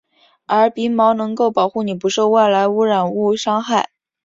[0.47, 3.91] 而鼻毛能够保护你不受外来污染物伤害。